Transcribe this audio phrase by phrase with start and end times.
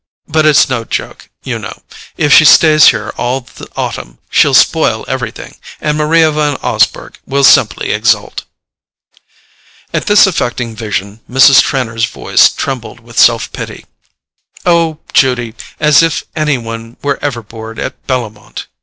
[0.27, 5.57] But it's no joke, you know—if she stays here all the autumn she'll spoil everything,
[5.79, 8.43] and Maria Van Osburgh will simply exult."
[9.93, 11.61] At this affecting vision Mrs.
[11.61, 13.85] Trenor's voice trembled with self pity.
[14.65, 18.65] "Oh, Judy—as if any one were ever bored at Bellomont!"